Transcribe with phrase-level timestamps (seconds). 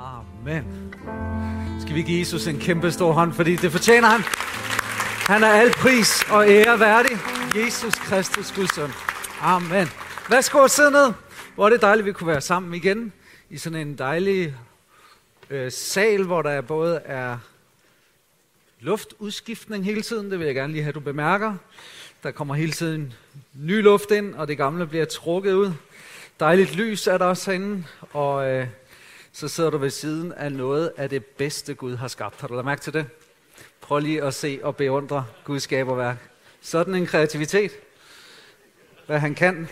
[0.00, 0.94] Amen.
[1.80, 4.20] Skal vi give Jesus en kæmpe stor hånd, fordi det fortjener han.
[5.26, 7.16] Han er al pris og ære værdig.
[7.56, 8.90] Jesus Kristus, Guds søn.
[9.40, 9.88] Amen.
[10.30, 11.12] Værsgo og sidde ned.
[11.54, 13.12] Hvor er det dejligt, at vi kunne være sammen igen
[13.50, 14.54] i sådan en dejlig
[15.50, 17.38] øh, sal, hvor der både er
[18.80, 20.30] luftudskiftning hele tiden.
[20.30, 21.54] Det vil jeg gerne lige have, du bemærker.
[22.22, 23.12] Der kommer hele tiden
[23.54, 25.72] ny luft ind, og det gamle bliver trukket ud.
[26.40, 28.66] Dejligt lys er der også herinde, og øh,
[29.32, 32.40] så sidder du ved siden af noget af det bedste, Gud har skabt.
[32.40, 33.06] Har du lagt mærke til det?
[33.80, 36.30] Prøv lige at se og beundre Guds skaberværk.
[36.60, 37.72] Sådan en kreativitet.
[39.06, 39.68] Hvad han kan.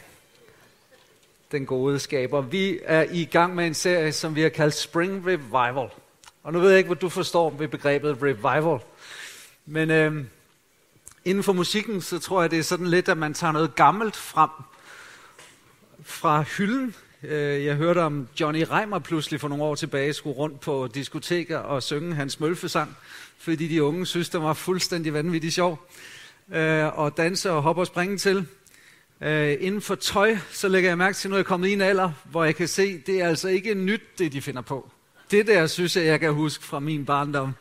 [1.53, 2.41] Den gode skaber.
[2.41, 5.91] Vi er i gang med en serie, som vi har kaldt Spring Revival.
[6.43, 8.81] Og nu ved jeg ikke, hvad du forstår ved begrebet revival.
[9.67, 10.25] Men øh,
[11.25, 14.17] inden for musikken, så tror jeg, det er sådan lidt, at man tager noget gammelt
[14.17, 14.51] frem
[16.03, 16.95] fra hylden.
[17.23, 21.59] Øh, jeg hørte om Johnny Reimer pludselig for nogle år tilbage skulle rundt på diskoteker
[21.59, 22.97] og synge hans mølfesang,
[23.39, 25.89] fordi de unge synes, det var fuldstændig vanvittigt sjov.
[26.53, 28.47] Øh, og danse og hoppe og springe til.
[29.21, 31.73] Øh, inden for tøj, så lægger jeg mærke til, at nu er jeg kommet i
[31.73, 34.91] en alder, hvor jeg kan se, det er altså ikke nyt, det de finder på.
[35.31, 37.53] Det der, synes jeg, jeg kan huske fra min barndom.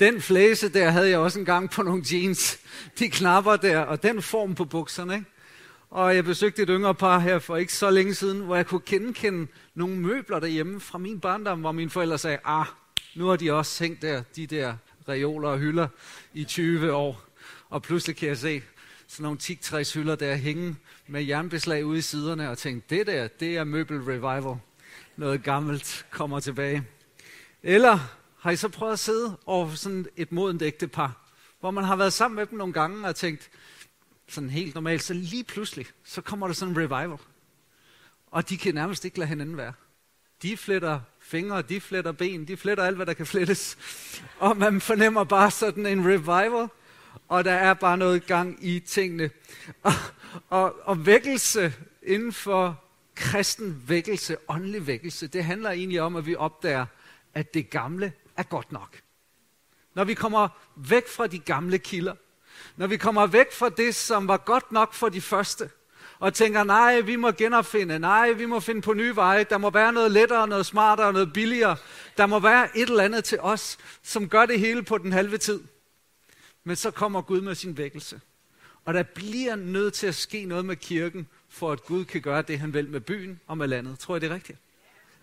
[0.00, 2.58] Den flæse der havde jeg også engang på nogle jeans.
[2.98, 5.14] De knapper der, og den form på bukserne.
[5.14, 5.26] Ikke?
[5.94, 8.80] Og jeg besøgte et yngre par her for ikke så længe siden, hvor jeg kunne
[8.86, 12.66] genkende nogle møbler derhjemme fra min barndom, hvor mine forældre sagde, ah,
[13.14, 14.76] nu har de også hængt der, de der
[15.08, 15.88] reoler og hylder
[16.32, 17.24] i 20 år.
[17.70, 18.62] Og pludselig kan jeg se
[19.06, 19.58] sådan nogle 10
[19.94, 23.98] hylder der hænge med jernbeslag ude i siderne, og tænkte, det der, det er møbel
[23.98, 24.56] revival.
[25.16, 26.84] Noget gammelt kommer tilbage.
[27.62, 27.98] Eller
[28.38, 32.12] har I så prøvet at sidde over sådan et modent ægtepar, hvor man har været
[32.12, 33.50] sammen med dem nogle gange og tænkt,
[34.34, 37.18] sådan helt normalt, så lige pludselig, så kommer der sådan en revival.
[38.26, 39.72] Og de kan nærmest ikke lade hinanden være.
[40.42, 43.78] De fletter fingre, de fletter ben, de fletter alt, hvad der kan flettes.
[44.38, 46.68] Og man fornemmer bare sådan en revival,
[47.28, 49.30] og der er bare noget gang i tingene.
[49.82, 49.92] Og,
[50.48, 51.72] og, og vækkelse
[52.02, 52.84] inden for
[53.14, 56.86] kristen vækkelse, åndelig vækkelse, det handler egentlig om, at vi opdager,
[57.34, 59.00] at det gamle er godt nok.
[59.94, 62.14] Når vi kommer væk fra de gamle kilder,
[62.76, 65.70] når vi kommer væk fra det, som var godt nok for de første,
[66.18, 69.70] og tænker, nej, vi må genopfinde, nej, vi må finde på nye veje, der må
[69.70, 71.76] være noget lettere, noget smartere, noget billigere,
[72.16, 75.38] der må være et eller andet til os, som gør det hele på den halve
[75.38, 75.60] tid.
[76.64, 78.20] Men så kommer Gud med sin vækkelse.
[78.84, 82.42] Og der bliver nødt til at ske noget med kirken, for at Gud kan gøre
[82.42, 83.98] det, han vil med byen og med landet.
[83.98, 84.58] Tror jeg, det er rigtigt?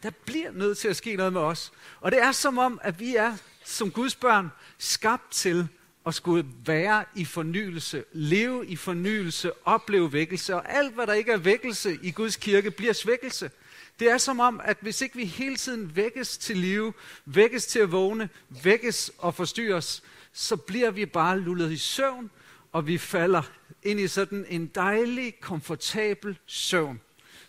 [0.04, 1.72] Der bliver nødt til at ske noget med os.
[2.00, 5.68] Og det er som om, at vi er som Guds børn skabt til
[6.06, 11.32] at skulle være i fornyelse, leve i fornyelse, opleve vækkelse, og alt hvad der ikke
[11.32, 13.52] er vækkelse i Guds kirke, bliver svækkelse.
[14.00, 16.94] Det er som om, at hvis ikke vi hele tiden vækkes til live,
[17.26, 18.30] vækkes til at vågne,
[18.64, 20.04] vækkes og forstyrres,
[20.34, 22.32] så bliver vi bare lullet i søvn,
[22.72, 23.42] og vi falder
[23.84, 27.02] ind i sådan en dejlig, komfortabel søvn.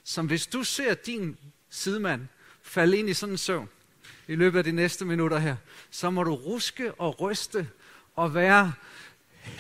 [0.05, 1.37] Som hvis du ser din
[1.71, 2.27] sidemand
[2.63, 3.69] falde ind i sådan en søvn
[4.29, 5.57] i løbet af de næste minutter her,
[5.91, 7.69] så må du ruske og ryste
[8.17, 8.73] og være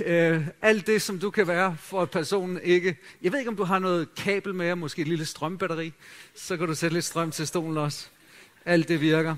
[0.04, 2.96] øh, alt det, som du kan være, for at personen ikke...
[3.22, 5.92] Jeg ved ikke, om du har noget kabel med, måske et lille strømbatteri,
[6.34, 8.06] så kan du sætte lidt strøm til stolen også.
[8.64, 9.36] Alt det virker.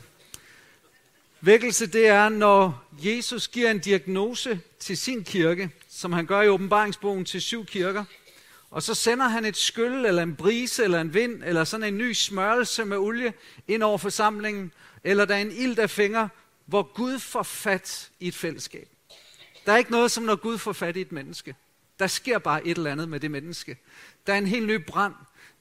[1.41, 6.49] Vækkelse, det er, når Jesus giver en diagnose til sin kirke, som han gør i
[6.49, 8.05] åbenbaringsbogen til syv kirker,
[8.71, 11.99] og så sender han et skyld, eller en brise, eller en vind, eller sådan en
[11.99, 13.33] ny smørelse med olie
[13.69, 14.73] ind over forsamlingen,
[15.05, 16.29] eller der er en ild, der fingre,
[16.67, 18.89] hvor Gud får fat i et fællesskab.
[19.67, 21.55] Der er ikke noget som når Gud får fat i et menneske.
[21.99, 23.77] Der sker bare et eller andet med det menneske.
[24.27, 25.15] Der er en helt ny brand.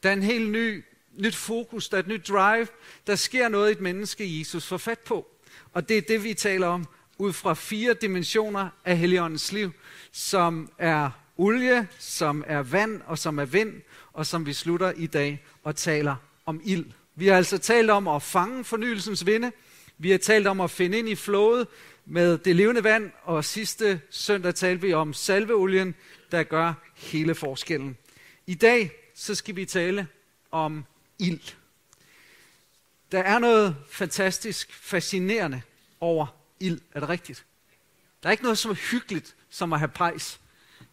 [0.04, 0.84] Der er en helt ny,
[1.18, 1.90] nyt fokus.
[1.90, 2.68] Der er et nyt drive.
[3.08, 5.28] Der sker noget i et menneske, Jesus får fat på.
[5.74, 6.86] Og det er det, vi taler om
[7.18, 9.72] ud fra fire dimensioner af Helligåndens liv,
[10.12, 13.82] som er olie, som er vand og som er vind,
[14.14, 16.16] og som vi slutter i dag og taler
[16.46, 16.86] om ild.
[17.16, 19.52] Vi har altså talt om at fange fornyelsens vinde.
[19.98, 21.68] Vi har talt om at finde ind i flowet
[22.06, 25.96] med det levende vand, og sidste søndag talte vi om salveolien,
[26.32, 27.98] der gør hele forskellen.
[28.48, 30.08] I dag så skal vi tale
[30.52, 30.86] om
[31.20, 31.56] ild.
[33.12, 35.62] Der er noget fantastisk fascinerende
[36.00, 36.28] over
[36.60, 36.82] ild.
[36.92, 37.46] Er det rigtigt?
[38.24, 40.40] Der er ikke noget så hyggeligt som at have pejs.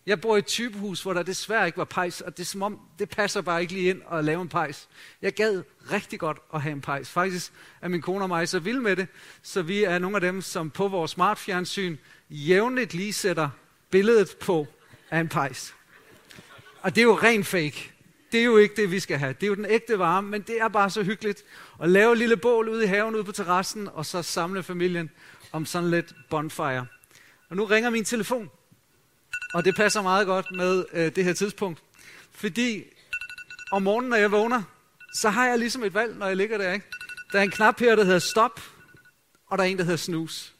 [0.06, 2.62] Jeg bor i et typehus, hvor der desværre ikke var pejs, og det er som
[2.62, 4.88] om, det passer bare ikke lige ind at lave en pejs.
[5.22, 5.62] Jeg gad
[5.92, 7.10] rigtig godt at have en pejs.
[7.10, 9.06] Faktisk er min kone og mig så vilde med det,
[9.42, 11.96] så vi er nogle af dem, som på vores smartfjernsyn
[12.30, 13.48] jævnligt lige sætter
[13.90, 14.66] billedet på
[15.10, 15.74] af en pejs.
[16.80, 17.92] Og det er jo ren fake.
[18.32, 19.32] Det er jo ikke det, vi skal have.
[19.32, 21.44] Det er jo den ægte varme, men det er bare så hyggeligt
[21.82, 25.10] at lave et lille bål ude i haven, ude på terrassen, og så samle familien
[25.52, 26.86] om sådan lidt bonfire.
[27.48, 28.50] Og nu ringer min telefon,
[29.54, 31.82] og det passer meget godt med øh, det her tidspunkt.
[32.32, 32.84] Fordi
[33.72, 34.62] om morgenen, når jeg vågner,
[35.14, 36.72] så har jeg ligesom et valg, når jeg ligger der.
[36.72, 36.86] Ikke?
[37.32, 38.60] Der er en knap her, der hedder stop,
[39.46, 40.54] og der er en, der hedder snus.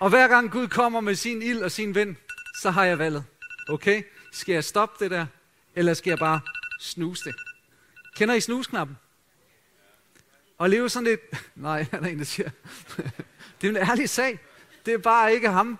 [0.00, 2.16] Og hver gang Gud kommer med sin ild og sin vind,
[2.60, 3.24] så har jeg valget.
[3.68, 4.02] Okay,
[4.32, 5.26] skal jeg stoppe det der,
[5.74, 6.40] eller skal jeg bare
[6.80, 7.34] snuse det?
[8.16, 8.96] Kender I snusknappen?
[10.58, 11.20] Og leve sådan lidt...
[11.54, 12.50] Nej, der er en, der siger...
[13.60, 14.38] det er en ærlig sag.
[14.86, 15.78] Det er bare ikke ham.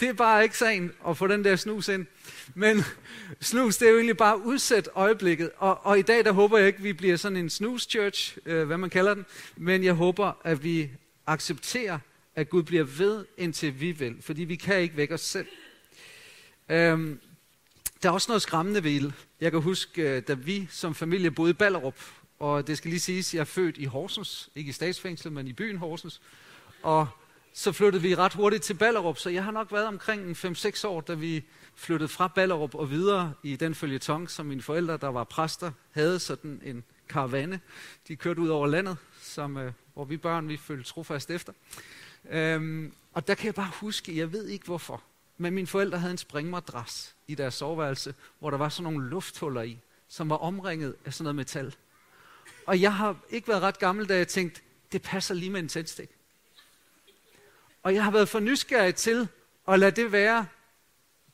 [0.00, 2.06] Det er bare ikke sagen at få den der snus ind.
[2.54, 2.84] Men
[3.40, 5.50] snus, det er jo egentlig bare udsæt øjeblikket.
[5.56, 8.66] Og, og i dag, der håber jeg ikke, at vi bliver sådan en snus-church, øh,
[8.66, 9.26] hvad man kalder den.
[9.56, 10.90] Men jeg håber, at vi
[11.26, 11.98] accepterer,
[12.34, 14.16] at Gud bliver ved, indtil vi vil.
[14.20, 15.46] Fordi vi kan ikke vække os selv.
[16.68, 17.20] Øhm,
[18.02, 21.50] der er også noget skræmmende ved Jeg kan huske, øh, da vi som familie boede
[21.50, 21.94] i Ballerup,
[22.38, 25.48] og det skal lige siges, at jeg er født i Horsens, ikke i statsfængslet, men
[25.48, 26.20] i byen Horsens.
[26.82, 27.08] Og
[27.56, 31.00] så flyttede vi ret hurtigt til Ballerup, så jeg har nok været omkring 5-6 år,
[31.00, 35.24] da vi flyttede fra Ballerup og videre i den følgetong, som mine forældre, der var
[35.24, 37.60] præster, havde sådan en karavane.
[38.08, 41.52] De kørte ud over landet, som, øh, hvor vi børn vi følte trofast efter.
[42.30, 45.02] Øhm, og der kan jeg bare huske, jeg ved ikke hvorfor,
[45.38, 49.62] men mine forældre havde en springmadras i deres soveværelse, hvor der var sådan nogle lufthuller
[49.62, 49.78] i,
[50.08, 51.74] som var omringet af sådan noget metal.
[52.66, 54.60] Og jeg har ikke været ret gammel, da jeg tænkte,
[54.92, 56.10] det passer lige med en tændstik.
[57.84, 59.28] Og jeg har været for nysgerrig til
[59.68, 60.46] at lade det være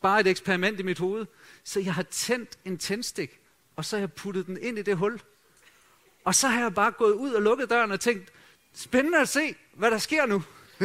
[0.02, 1.26] bare et eksperiment i mit hoved.
[1.64, 3.40] Så jeg har tændt en tændstik,
[3.76, 5.20] og så har jeg puttet den ind i det hul.
[6.24, 8.32] Og så har jeg bare gået ud og lukket døren og tænkt,
[8.74, 10.42] spændende at se, hvad der sker nu.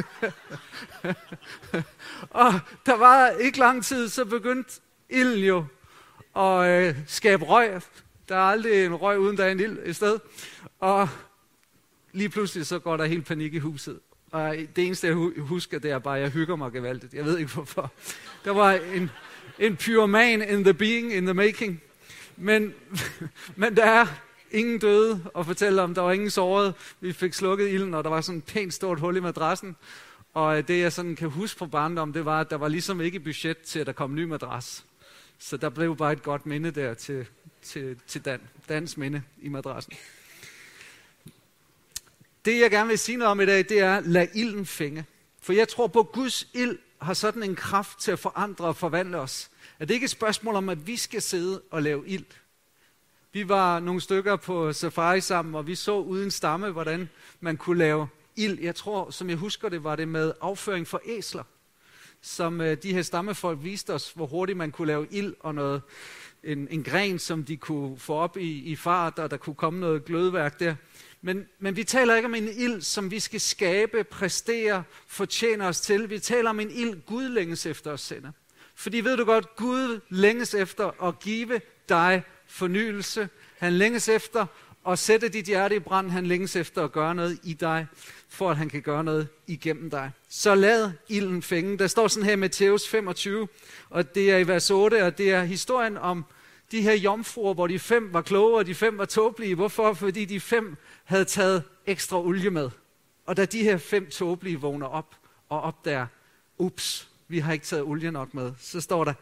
[2.43, 2.53] og
[2.85, 5.65] der var ikke lang tid, så begyndte ilden jo
[6.35, 7.81] at øh, skabe røg.
[8.29, 10.19] Der er aldrig en røg, uden der er en ild et sted.
[10.79, 11.09] Og
[12.11, 13.99] lige pludselig så går der helt panik i huset.
[14.35, 17.13] Og det eneste, jeg husker, det er bare, at jeg hygger mig gevaldigt.
[17.13, 17.91] Jeg ved ikke hvorfor.
[18.45, 19.09] Der var en,
[19.59, 21.81] en pyroman in the being, in the making.
[22.37, 22.73] Men,
[23.55, 24.05] men der er
[24.51, 26.73] ingen døde og fortælle om, der var ingen såret.
[26.99, 29.75] Vi fik slukket ilden, og der var sådan et pænt stort hul i madrassen.
[30.33, 33.01] Og øh, det, jeg sådan kan huske på barndom, det var, at der var ligesom
[33.01, 34.85] ikke budget til, at der kom en ny madras.
[35.39, 37.25] Så der blev bare et godt minde der til,
[37.61, 39.93] til, til Dan, Dans minde i madrassen.
[42.45, 45.05] Det, jeg gerne vil sige noget om i dag, det er, lad ilden fænge.
[45.41, 48.75] For jeg tror på, at Guds ild har sådan en kraft til at forandre og
[48.75, 49.49] forvandle os.
[49.79, 52.25] At det ikke er et spørgsmål om, at vi skal sidde og lave ild.
[53.33, 57.09] Vi var nogle stykker på safari sammen, og vi så uden stamme, hvordan
[57.39, 58.59] man kunne lave ild.
[58.59, 61.43] Jeg tror, som jeg husker det, var det med afføring for æsler.
[62.21, 65.81] Som øh, de her stammefolk viste os, hvor hurtigt man kunne lave ild og noget,
[66.43, 69.79] en, en gren, som de kunne få op i, i fart, og der kunne komme
[69.79, 70.75] noget glødværk der.
[71.25, 75.81] Men, men vi taler ikke om en ild, som vi skal skabe, præstere, fortjene os
[75.81, 76.09] til.
[76.09, 78.31] Vi taler om en ild, Gud længes efter os sende.
[78.75, 83.29] Fordi ved du godt, Gud længes efter at give dig fornyelse.
[83.57, 84.45] Han længes efter
[84.87, 86.11] at sætte dit hjerte i brand.
[86.11, 87.87] Han længes efter at gøre noget i dig,
[88.29, 90.11] for at han kan gøre noget igennem dig.
[90.29, 91.77] Så lad ilden fænge.
[91.77, 93.47] Der står sådan her i Matthæus 25,
[93.89, 96.25] og det er i vers 8, og det er historien om
[96.71, 99.55] de her jomfruer, hvor de fem var kloge, og de fem var tåbelige.
[99.55, 99.93] Hvorfor?
[99.93, 102.69] Fordi de fem havde taget ekstra olie med.
[103.25, 105.15] Og da de her fem tåbelige vågner op
[105.49, 106.07] og opdager,
[106.57, 109.13] ups, vi har ikke taget olie nok med, så står der,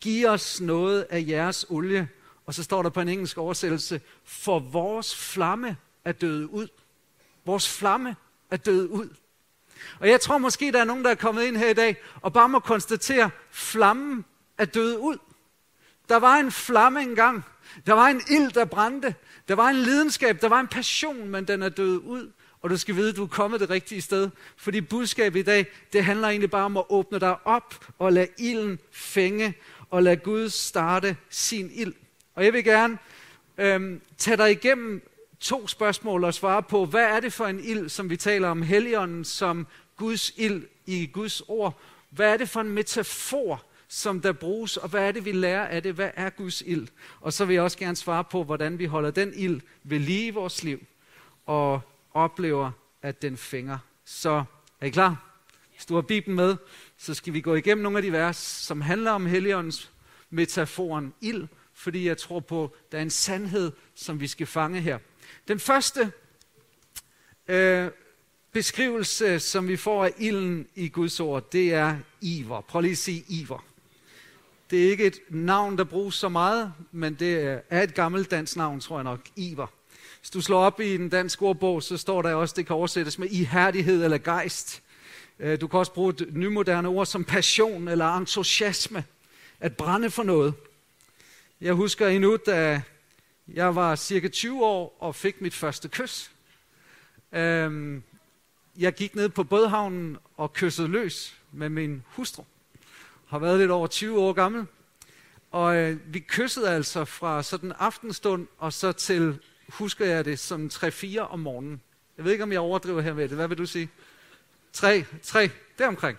[0.00, 2.08] giv os noget af jeres olie.
[2.46, 6.68] Og så står der på en engelsk oversættelse, for vores flamme er døde ud.
[7.44, 8.16] Vores flamme
[8.50, 9.08] er døde ud.
[10.00, 12.32] Og jeg tror måske, der er nogen, der er kommet ind her i dag, og
[12.32, 14.24] bare må konstatere, flammen
[14.58, 15.18] er døde ud.
[16.08, 17.44] Der var en flamme engang.
[17.86, 19.14] Der var en ild, der brændte.
[19.48, 22.32] Der var en lidenskab, der var en passion, men den er død ud.
[22.62, 24.30] Og du skal vide, at du er kommet det rigtige sted.
[24.56, 28.28] Fordi budskabet i dag, det handler egentlig bare om at åbne dig op og lade
[28.38, 29.54] ilden fænge
[29.90, 31.94] og lade Gud starte sin ild.
[32.34, 32.98] Og jeg vil gerne
[33.58, 35.02] øhm, tage dig igennem
[35.40, 38.62] to spørgsmål og svare på, hvad er det for en ild, som vi taler om,
[38.62, 41.80] Helligånden som Guds ild i Guds ord.
[42.10, 45.66] Hvad er det for en metafor, som der bruges, og hvad er det, vi lærer
[45.66, 45.94] af det?
[45.94, 46.88] Hvad er Guds ild?
[47.20, 50.26] Og så vil jeg også gerne svare på, hvordan vi holder den ild ved lige
[50.26, 50.86] i vores liv,
[51.46, 51.80] og
[52.14, 52.70] oplever,
[53.02, 53.78] at den fænger.
[54.04, 54.44] Så
[54.80, 55.24] er I klar?
[55.72, 56.56] Hvis du har Bibelen med,
[56.96, 59.90] så skal vi gå igennem nogle af de vers, som handler om Helligåndens
[60.30, 64.80] metaforen ild, fordi jeg tror på, at der er en sandhed, som vi skal fange
[64.80, 64.98] her.
[65.48, 66.12] Den første
[67.48, 67.90] øh,
[68.52, 72.60] beskrivelse, som vi får af ilden i Guds ord, det er iver.
[72.60, 73.69] Prøv lige at sige iver.
[74.70, 78.56] Det er ikke et navn, der bruges så meget, men det er et gammelt dansk
[78.56, 79.66] navn, tror jeg nok, Iver.
[80.20, 83.18] Hvis du slår op i den danske ordbog, så står der også, det kan oversættes
[83.18, 84.82] med ihærdighed eller gejst.
[85.38, 89.04] Øh, du kan også bruge et nymoderne ord som passion eller entusiasme.
[89.60, 90.54] At brænde for noget.
[91.60, 92.82] Jeg husker endnu, da
[93.48, 96.30] jeg var cirka 20 år og fik mit første kys.
[97.32, 98.02] Øhm,
[98.78, 102.44] jeg gik ned på bådhavnen og kyssede løs med min hustru.
[103.30, 104.66] Har været lidt over 20 år gammel.
[105.50, 110.70] Og øh, vi kyssede altså fra sådan aftenstund og så til, husker jeg det, som
[110.72, 111.80] 3-4 om morgenen.
[112.16, 113.36] Jeg ved ikke, om jeg overdriver her med det.
[113.36, 113.90] Hvad vil du sige?
[114.72, 116.18] 3, 3, deromkring.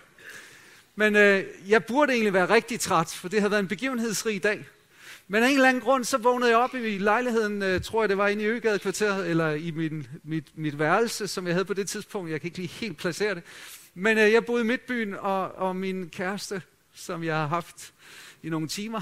[0.94, 4.66] Men øh, jeg burde egentlig være rigtig træt, for det havde været en begivenhedsrig dag.
[5.28, 8.08] Men af en eller anden grund, så vågnede jeg op i lejligheden, øh, tror jeg
[8.08, 11.64] det var inde i Øgade kvarter, eller i min, mit, mit værelse, som jeg havde
[11.64, 12.30] på det tidspunkt.
[12.30, 13.42] Jeg kan ikke lige helt placere det.
[13.94, 16.62] Men øh, jeg boede i Midtbyen, og, og min kæreste,
[16.94, 17.94] som jeg har haft
[18.42, 19.00] i nogle timer,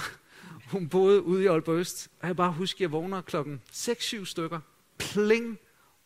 [0.71, 2.09] hun boede ude i Aalborg Øst.
[2.21, 4.61] Og jeg bare husker, at jeg vågner klokken 6-7 stykker.
[4.99, 5.59] Pling,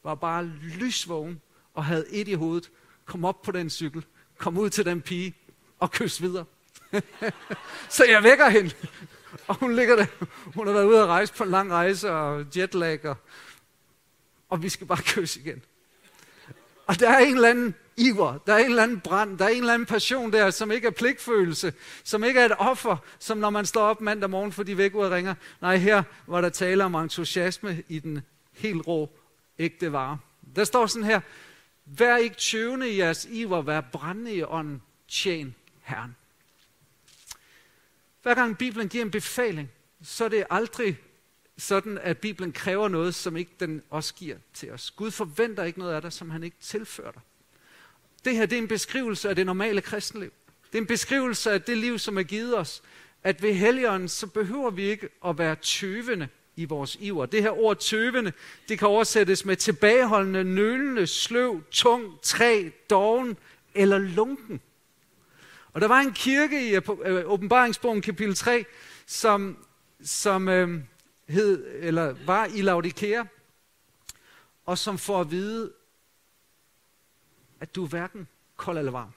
[0.05, 0.45] var bare
[0.81, 1.41] lysvågen
[1.75, 2.71] og havde et i hovedet.
[3.05, 4.05] Kom op på den cykel,
[4.39, 5.35] kom ud til den pige
[5.79, 6.45] og kys videre.
[7.97, 8.75] så jeg vækker hende.
[9.47, 10.07] Og hun ligger der.
[10.55, 13.05] Hun har været ude at rejse på en lang rejse og jetlag.
[13.05, 13.17] Og,
[14.49, 15.63] og vi skal bare kysse igen.
[16.87, 19.49] Og der er en eller anden iver, der er en eller anden brand, der er
[19.49, 21.73] en eller anden passion der, som ikke er pligtfølelse,
[22.05, 25.35] som ikke er et offer, som når man står op mandag morgen, fordi vækkeuret ringer.
[25.61, 28.23] Nej, her var der tale om entusiasme i den
[28.53, 29.11] helt rå,
[29.59, 30.19] ægte vare.
[30.57, 31.21] Der står sådan her,
[31.85, 36.17] vær ikke tøvende i jeres iver, vær brændende i ånden, tjen Herren.
[38.23, 39.71] Hver gang Bibelen giver en befaling,
[40.03, 40.99] så er det aldrig
[41.59, 44.91] sådan, at Bibelen kræver noget, som ikke den også giver til os.
[44.91, 47.23] Gud forventer ikke noget af dig, som han ikke tilfører dig.
[48.25, 50.33] Det her det er en beskrivelse af det normale kristenliv.
[50.73, 52.83] Det er en beskrivelse af det liv, som er givet os.
[53.23, 57.27] At ved Helligånden, så behøver vi ikke at være tøvende i vores iver.
[57.27, 58.33] Det her ord tøvende,
[58.69, 63.37] det kan oversættes med tilbageholdende, nølende, sløv, tung, træ, doven
[63.75, 64.61] eller lunken.
[65.73, 68.65] Og der var en kirke i øh, åbenbaringsbogen kapitel 3,
[69.07, 69.57] som,
[70.05, 70.81] som øh,
[71.29, 73.25] hed, eller var i Laodikea,
[74.67, 75.73] og som får at vide,
[77.65, 79.11] at du er hverken kold eller varm.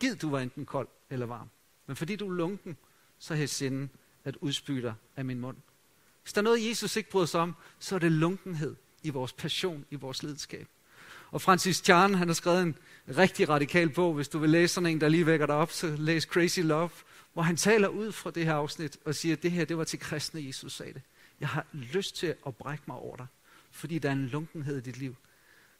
[0.00, 1.48] Gid du var enten kold eller varm.
[1.86, 2.76] Men fordi du er lunken,
[3.18, 3.90] så har jeg sinden
[4.24, 5.56] at udspyde dig af min mund.
[6.22, 9.32] Hvis der er noget, Jesus ikke bryder sig om, så er det lunkenhed i vores
[9.32, 10.68] passion, i vores lidenskab.
[11.30, 12.76] Og Francis Chan, han har skrevet en
[13.08, 14.14] rigtig radikal bog.
[14.14, 16.90] Hvis du vil læse sådan en, der lige vækker dig op, så læs Crazy Love,
[17.32, 19.84] hvor han taler ud fra det her afsnit og siger, at det her, det var
[19.84, 21.02] til kristne, Jesus sagde det.
[21.40, 23.26] Jeg har lyst til at brække mig over dig,
[23.70, 25.16] fordi der er en lunkenhed i dit liv.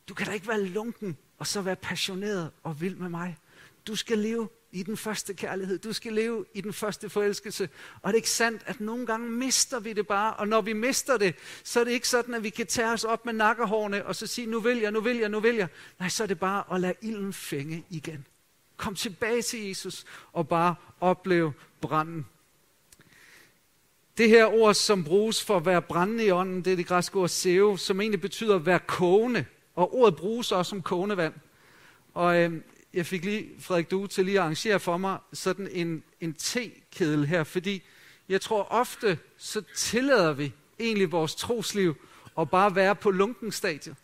[0.09, 3.37] Du kan da ikke være lunken og så være passioneret og vild med mig.
[3.87, 5.79] Du skal leve i den første kærlighed.
[5.79, 7.69] Du skal leve i den første forelskelse.
[8.03, 10.35] Og det er ikke sandt, at nogle gange mister vi det bare.
[10.35, 13.05] Og når vi mister det, så er det ikke sådan, at vi kan tage os
[13.05, 15.69] op med nakkehårene og så sige, nu vil jeg, nu vil jeg, nu vil jeg.
[15.99, 18.27] Nej, så er det bare at lade ilden fænge igen.
[18.77, 22.27] Kom tilbage til Jesus og bare opleve branden.
[24.19, 27.19] Det her ord, som bruges for at være brændende i ånden, det er det græske
[27.19, 29.45] ord seo, som egentlig betyder at være kogende.
[29.75, 31.35] Og ordet bruges også som kogende vand.
[32.15, 32.61] Og øh,
[32.95, 37.27] jeg fik lige Frederik Due til lige at arrangere for mig sådan en, en tekedel
[37.27, 37.83] her, fordi
[38.29, 41.97] jeg tror ofte, så tillader vi egentlig vores trosliv
[42.39, 43.95] at bare være på lunken stadie.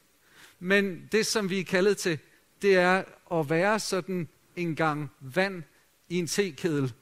[0.58, 2.18] Men det, som vi er kaldet til,
[2.62, 5.62] det er at være sådan en gang vand
[6.08, 6.92] i en tekedel,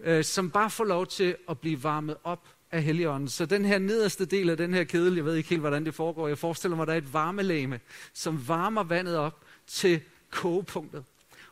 [0.00, 3.28] øh, som bare får lov til at blive varmet op af Helligånden.
[3.28, 5.94] Så den her nederste del af den her kedel, jeg ved ikke helt, hvordan det
[5.94, 7.80] foregår, jeg forestiller mig, at der er et varmelæme,
[8.12, 11.04] som varmer vandet op til kogepunktet.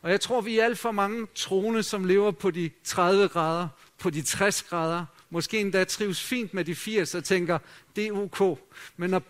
[0.02, 3.68] Og jeg tror, vi er alt for mange troende, som lever på de 30 grader,
[3.98, 7.58] på de 60 grader, måske endda trives fint med de 80 og tænker,
[7.96, 8.58] det er ok.
[8.96, 9.22] Men når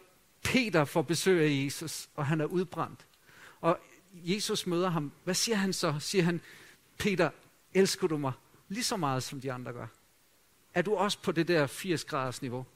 [0.43, 3.07] Peter får besøg af Jesus, og han er udbrændt,
[3.61, 3.79] og
[4.15, 5.95] Jesus møder ham, hvad siger han så?
[6.01, 6.41] Siger han,
[6.99, 7.31] Peter,
[7.75, 8.33] elsker du mig
[8.69, 9.87] lige så meget, som de andre gør?
[10.77, 12.67] Er du også på det der 80 graders niveau?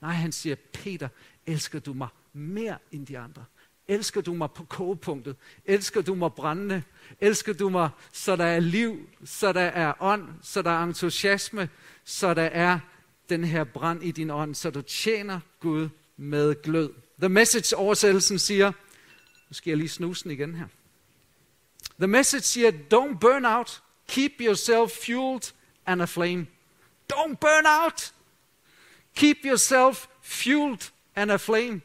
[0.00, 1.08] Nej, han siger, Peter,
[1.46, 3.44] elsker du mig mere end de andre?
[3.88, 5.36] Elsker du mig på kogepunktet?
[5.64, 6.82] Elsker du mig brændende?
[7.20, 11.68] Elsker du mig, så der er liv, så der er ånd, så der er entusiasme,
[12.04, 12.78] så der er
[13.28, 16.92] den her brand i din ånd, så du tjener Gud med glød.
[17.20, 18.72] The Message oversættelsen siger,
[19.48, 20.66] nu skal jeg lige snuse den igen her.
[21.98, 25.52] The Message siger, don't burn out, keep yourself fueled
[25.86, 26.46] and aflame.
[27.12, 28.12] Don't burn out.
[29.14, 31.80] Keep yourself fueled and aflame.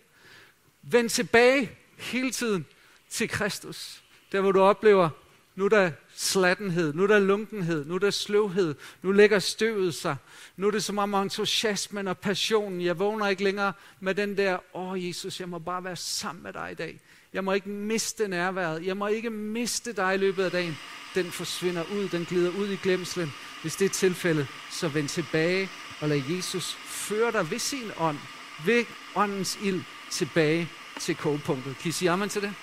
[0.81, 2.65] Vend tilbage hele tiden
[3.09, 4.03] til Kristus.
[4.31, 5.09] Der hvor du oplever,
[5.55, 9.95] Nu er der slattenhed, nu er der lunkenhed, nu er der sløvhed, nu lægger støvet
[9.95, 10.15] sig.
[10.57, 12.81] Nu er det som om entusiasmen og passionen.
[12.81, 16.43] Jeg vågner ikke længere med den der, åh oh, Jesus, jeg må bare være sammen
[16.43, 16.99] med dig i dag.
[17.33, 18.85] Jeg må ikke miste nærværet.
[18.85, 20.77] Jeg må ikke miste dig i løbet af dagen.
[21.15, 23.33] Den forsvinder ud, den glider ud i glemslen.
[23.63, 25.69] Hvis det er tilfældet, så vend tilbage
[26.01, 28.17] og lad Jesus føre dig ved sin ånd,
[28.65, 31.77] ved åndens ild tilbage til kogepunktet.
[31.77, 32.53] Kan I sige amen til det?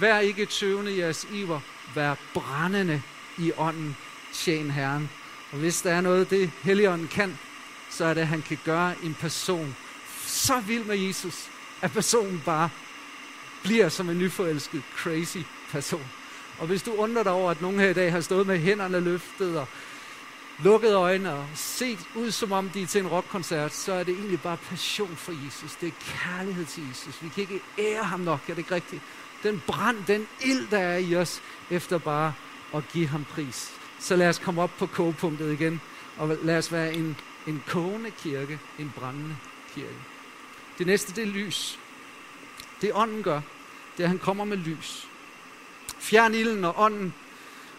[0.00, 1.60] Vær ikke tøvende i jeres iver.
[1.94, 3.02] Vær brændende
[3.38, 3.96] i ånden.
[4.32, 5.10] Tjen Herren.
[5.52, 7.38] Og hvis der er noget, det Helligånden kan,
[7.90, 9.76] så er det, at han kan gøre en person
[10.26, 11.50] så vild med Jesus,
[11.82, 12.70] at personen bare
[13.62, 15.38] bliver som en nyforelsket, crazy
[15.70, 16.06] person.
[16.58, 19.00] Og hvis du undrer dig over, at nogen her i dag har stået med hænderne
[19.00, 19.66] løftet og
[20.64, 24.14] lukket øjne og set ud, som om de er til en rockkoncert, så er det
[24.14, 25.74] egentlig bare passion for Jesus.
[25.80, 27.22] Det er kærlighed til Jesus.
[27.22, 29.02] Vi kan ikke ære ham nok, er det ikke rigtigt?
[29.42, 32.32] Den brand, den ild, der er i os, efter bare
[32.74, 33.72] at give ham pris.
[34.00, 35.80] Så lad os komme op på kogepunktet igen,
[36.16, 39.36] og lad os være en, en kogende kirke, en brændende
[39.74, 39.96] kirke.
[40.78, 41.78] Det næste, det er lys.
[42.80, 43.40] Det ånden gør,
[43.96, 45.08] det er, at han kommer med lys.
[46.00, 47.14] Fjern ilden og ånden,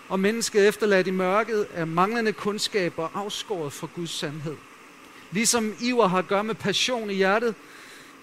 [0.09, 4.55] og mennesket efterladt i mørket er manglende kundskab og afskåret fra Guds sandhed.
[5.31, 7.55] Ligesom iver har at gøre med passion i hjertet,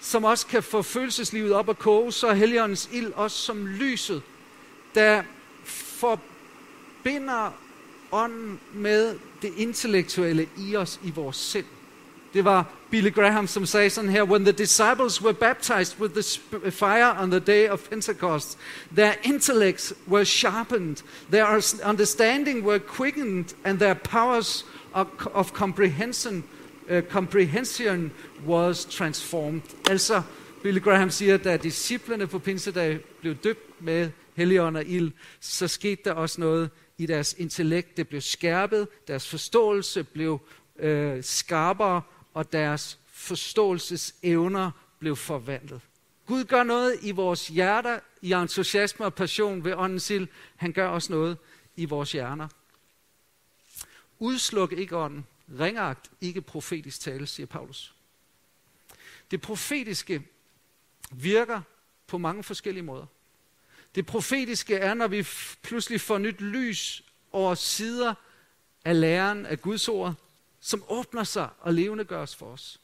[0.00, 4.22] som også kan få følelseslivet op at koge, så er heligåndens ild også som lyset,
[4.94, 5.22] der
[5.64, 7.52] forbinder
[8.12, 11.66] ånden med det intellektuelle i os, i vores sind.
[12.36, 16.70] Det var Billy Graham, som sagde sådan her, When the disciples were baptized with the
[16.70, 18.58] fire on the day of Pentecost,
[18.96, 20.96] their intellects were sharpened,
[21.30, 26.44] their understanding were quickened, and their powers of, of comprehension,
[26.90, 28.10] uh, comprehension
[28.46, 29.62] was transformed.
[29.90, 30.22] Altså,
[30.62, 35.68] Billy Graham siger, at da disciplene på pinsedag blev døbt med helligånd og ild, så
[35.68, 37.96] skete der også noget i deres intellekt.
[37.96, 40.40] Det blev skærpet, deres forståelse blev
[40.78, 42.02] øh, skarpere,
[42.36, 45.80] og deres forståelsesevner blev forvandlet.
[46.26, 50.28] Gud gør noget i vores hjerter, i entusiasme og passion ved åndens ild.
[50.56, 51.38] Han gør også noget
[51.76, 52.48] i vores hjerner.
[54.18, 55.26] Udsluk ikke ånden.
[55.60, 57.94] Ringagt ikke profetisk tale, siger Paulus.
[59.30, 60.22] Det profetiske
[61.10, 61.60] virker
[62.06, 63.06] på mange forskellige måder.
[63.94, 65.26] Det profetiske er, når vi
[65.62, 68.14] pludselig får nyt lys over sider
[68.84, 70.14] af læren af Guds ord,
[70.66, 72.80] som åbner sig og levende gøres for os.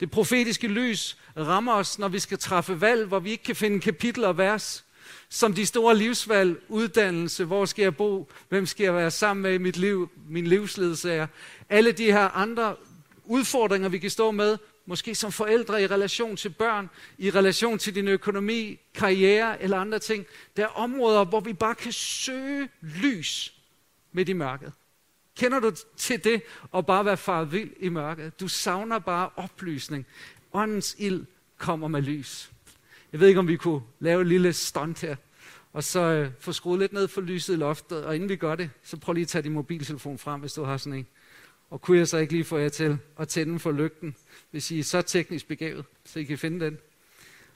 [0.00, 3.80] Det profetiske lys rammer os, når vi skal træffe valg, hvor vi ikke kan finde
[3.80, 4.84] kapitler og vers,
[5.28, 9.54] som de store livsvalg, uddannelse, hvor skal jeg bo, hvem skal jeg være sammen med
[9.54, 11.26] i mit liv, min livsledsager.
[11.68, 12.76] Alle de her andre
[13.24, 17.94] udfordringer, vi kan stå med, måske som forældre i relation til børn, i relation til
[17.94, 20.26] din økonomi, karriere eller andre ting.
[20.56, 23.54] Der er områder, hvor vi bare kan søge lys
[24.12, 24.72] midt i mørket.
[25.40, 26.42] Kender du til det
[26.74, 28.40] at bare være faret vild i mørket?
[28.40, 30.06] Du savner bare oplysning.
[30.52, 31.26] Åndens ild
[31.58, 32.50] kommer med lys.
[33.12, 35.16] Jeg ved ikke, om vi kunne lave et lille stunt her,
[35.72, 38.54] og så øh, få skruet lidt ned for lyset i loftet, og inden vi gør
[38.54, 41.06] det, så prøv lige at tage din mobiltelefon frem, hvis du har sådan en.
[41.70, 44.16] Og kunne jeg så ikke lige få jer til at tænde for lygten,
[44.50, 46.78] hvis I er så teknisk begavet, så I kan finde den.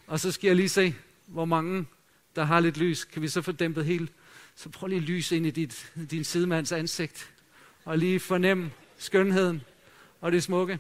[0.07, 0.95] Og så skal jeg lige se,
[1.27, 1.87] hvor mange,
[2.37, 4.13] der har lidt lys, kan vi så få dæmpet helt.
[4.57, 7.34] Så prøv lige at lyse ind i dit, din sidemands ansigt
[7.85, 9.63] og lige fornemme skønheden
[10.21, 10.79] og det smukke.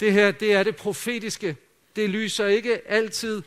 [0.00, 1.56] Det her, det er det profetiske.
[1.96, 3.42] Det lyser ikke altid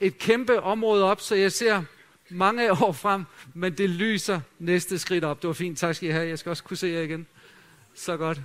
[0.00, 1.84] et kæmpe område op, så jeg ser
[2.28, 5.42] mange år frem, men det lyser næste skridt op.
[5.42, 6.28] Det var fint, tak skal I have.
[6.28, 7.26] Jeg skal også kunne se jer igen.
[7.94, 8.40] Så godt.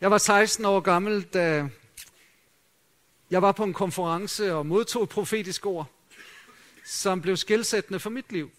[0.00, 1.68] Jeg var 16 år gammel, da
[3.30, 5.86] jeg var på en konference og modtog et profetisk ord,
[6.84, 8.50] som blev skilsættende for mit liv.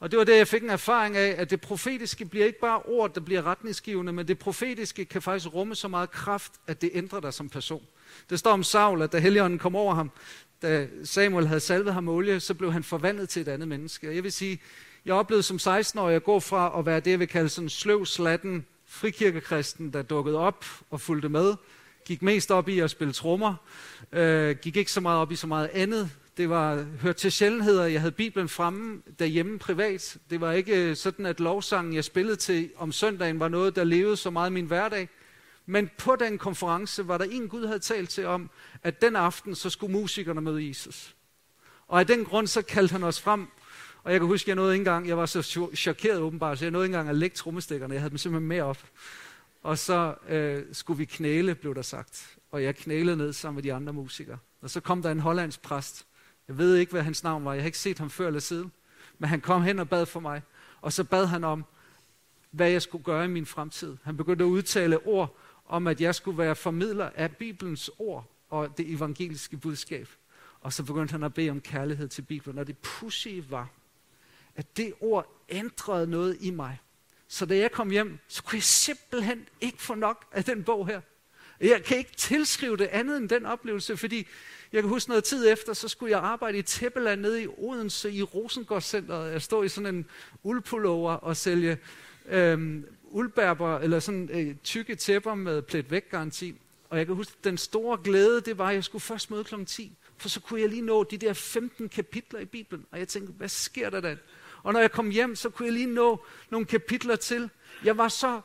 [0.00, 2.82] Og det var det, jeg fik en erfaring af, at det profetiske bliver ikke bare
[2.82, 6.90] ord, der bliver retningsgivende, men det profetiske kan faktisk rumme så meget kraft, at det
[6.94, 7.82] ændrer dig som person.
[8.30, 10.10] Det står om Saul, at da Helligånden kom over ham,
[10.62, 14.08] da Samuel havde salvet ham olie, så blev han forvandlet til et andet menneske.
[14.08, 14.60] Og jeg vil sige,
[15.04, 18.06] jeg oplevede som 16-årig at gå fra at være det, jeg vil kalde sådan sløv,
[18.06, 21.54] slatten, frikirkekristen, der dukkede op og fulgte med,
[22.04, 23.54] gik mest op i at spille trommer,
[24.12, 26.10] øh, gik ikke så meget op i så meget andet,
[26.40, 27.86] det var hørt til sjældenheder.
[27.86, 30.18] Jeg havde Bibelen fremme derhjemme privat.
[30.30, 33.84] Det var ikke øh, sådan, at lovsangen, jeg spillede til om søndagen, var noget, der
[33.84, 35.08] levede så meget i min hverdag.
[35.66, 38.50] Men på den konference var der en Gud havde talt til om,
[38.82, 41.14] at den aften, så skulle musikerne møde Jesus.
[41.88, 43.46] Og af den grund, så kaldte han os frem.
[44.02, 46.72] Og jeg kan huske, jeg nåede ikke engang, jeg var så chokeret åbenbart, så jeg
[46.72, 47.94] nåede ikke engang at lægge trommestikkerne.
[47.94, 48.78] Jeg havde dem simpelthen med op.
[49.62, 52.36] Og så øh, skulle vi knæle, blev der sagt.
[52.50, 54.38] Og jeg knælede ned sammen med de andre musikere.
[54.62, 56.06] Og så kom der en hollandsk præst,
[56.50, 57.52] jeg ved ikke, hvad hans navn var.
[57.52, 58.72] Jeg har ikke set ham før eller siden.
[59.18, 60.42] Men han kom hen og bad for mig.
[60.80, 61.64] Og så bad han om,
[62.50, 63.96] hvad jeg skulle gøre i min fremtid.
[64.02, 65.36] Han begyndte at udtale ord
[65.66, 70.08] om, at jeg skulle være formidler af Bibelens ord og det evangeliske budskab.
[70.60, 72.58] Og så begyndte han at bede om kærlighed til Bibelen.
[72.58, 73.68] Og det pushy var,
[74.56, 76.80] at det ord ændrede noget i mig.
[77.28, 80.86] Så da jeg kom hjem, så kunne jeg simpelthen ikke få nok af den bog
[80.86, 81.00] her.
[81.60, 84.26] Jeg kan ikke tilskrive det andet end den oplevelse, fordi
[84.72, 88.12] jeg kan huske noget tid efter, så skulle jeg arbejde i Tæppeland nede i Odense
[88.12, 89.32] i Rosengårdscenteret.
[89.32, 90.06] Jeg stod i sådan en
[90.42, 91.78] uldpullover og sælge
[92.28, 96.54] øhm, uldbærber, eller sådan øh, tykke tæpper med plet væk garanti.
[96.90, 99.64] Og jeg kan huske, den store glæde, det var, at jeg skulle først møde kl.
[99.64, 102.86] 10, for så kunne jeg lige nå de der 15 kapitler i Bibelen.
[102.90, 104.16] Og jeg tænkte, hvad sker der da?
[104.62, 107.50] Og når jeg kom hjem, så kunne jeg lige nå nogle kapitler til.
[107.84, 108.40] Jeg var så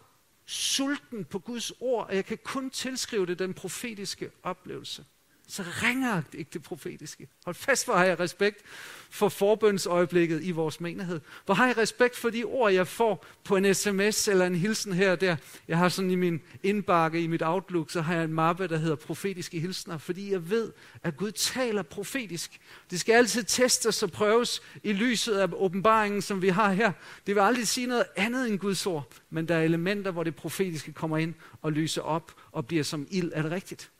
[0.45, 5.05] sulten på Guds ord, og jeg kan kun tilskrive det den profetiske oplevelse
[5.47, 7.27] så ringer ikke det profetiske.
[7.45, 8.61] Hold fast, hvor har jeg respekt
[9.09, 11.19] for forbønsøjeblikket i vores menighed.
[11.45, 14.93] Hvor har jeg respekt for de ord, jeg får på en sms eller en hilsen
[14.93, 15.35] her og der.
[15.67, 18.77] Jeg har sådan i min indbakke, i mit Outlook, så har jeg en mappe, der
[18.77, 20.71] hedder profetiske hilsner, fordi jeg ved,
[21.03, 22.59] at Gud taler profetisk.
[22.91, 26.91] Det skal altid testes og prøves i lyset af åbenbaringen, som vi har her.
[27.27, 30.35] Det vil aldrig sige noget andet end Guds ord, men der er elementer, hvor det
[30.35, 33.31] profetiske kommer ind og lyser op og bliver som ild.
[33.33, 33.91] Er det rigtigt?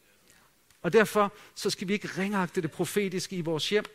[0.85, 3.85] Og derfor så skal vi ikke ringagte det profetiske i vores hjem,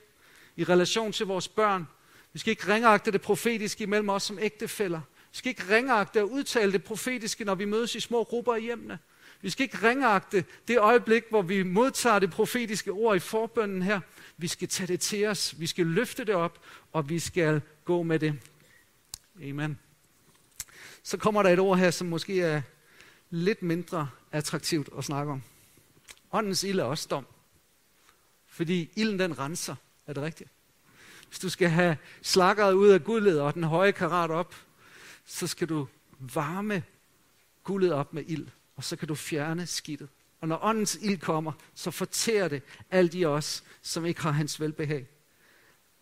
[0.56, 1.88] i relation til vores børn.
[2.32, 5.00] Vi skal ikke ringagte det profetiske imellem os som ægtefæller.
[5.32, 8.60] Vi skal ikke ringagte og udtale det profetiske, når vi mødes i små grupper i
[8.60, 8.98] hjemmene.
[9.40, 14.00] Vi skal ikke ringagte det øjeblik, hvor vi modtager det profetiske ord i forbønden her.
[14.36, 16.58] Vi skal tage det til os, vi skal løfte det op,
[16.92, 18.38] og vi skal gå med det.
[19.42, 19.78] Amen.
[21.02, 22.62] Så kommer der et ord her, som måske er
[23.30, 25.42] lidt mindre attraktivt at snakke om.
[26.32, 27.26] Åndens ild er også dom.
[28.46, 29.74] Fordi ilden den renser.
[30.06, 30.50] Er det rigtigt?
[31.28, 34.54] Hvis du skal have slakkeret ud af guldet og den høje karat op,
[35.26, 35.88] så skal du
[36.18, 36.82] varme
[37.64, 40.08] guldet op med ild, og så kan du fjerne skidtet.
[40.40, 44.60] Og når åndens ild kommer, så fortærer det alle de os, som ikke har hans
[44.60, 45.06] velbehag.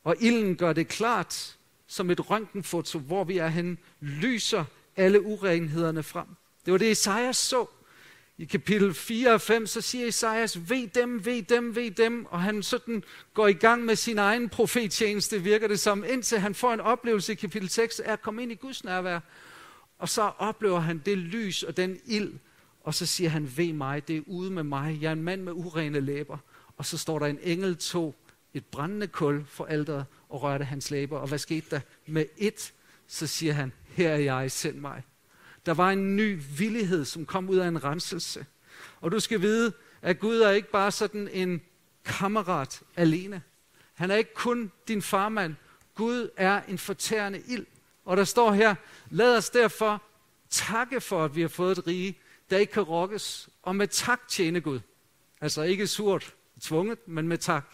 [0.05, 4.65] Og ilden gør det klart, som et røntgenfoto, hvor vi er henne, lyser
[4.97, 6.27] alle urenhederne frem.
[6.65, 7.67] Det var det, Esajas så.
[8.41, 12.43] I kapitel 4 og 5, så siger Isaias, ved dem, ved dem, ved dem, og
[12.43, 16.73] han sådan går i gang med sin egen profettjeneste, virker det som, indtil han får
[16.73, 19.21] en oplevelse i kapitel 6, er at komme ind i Guds nærvær.
[19.99, 22.33] Og så oplever han det lys og den ild,
[22.85, 25.43] og så siger han, ved mig, det er ude med mig, jeg er en mand
[25.43, 26.39] med urene læber.
[26.77, 28.15] Og så står der en engel tog
[28.55, 31.19] et brændende kul for alderet og rørte hans læber.
[31.19, 31.81] Og hvad skete der?
[32.07, 32.73] Med et,
[33.07, 35.03] så siger han, her er jeg, send mig.
[35.69, 38.47] Der var en ny villighed, som kom ud af en renselse.
[39.01, 41.63] Og du skal vide, at Gud er ikke bare sådan en
[42.05, 43.43] kammerat alene.
[43.95, 45.55] Han er ikke kun din farmand.
[45.95, 47.67] Gud er en fortærende ild.
[48.05, 48.75] Og der står her,
[49.11, 50.03] lad os derfor
[50.51, 52.19] takke for, at vi har fået et rige,
[52.51, 54.81] der ikke kan rokkes, og med tak tjene Gud.
[55.41, 57.65] Altså ikke surt, tvunget, men med tak.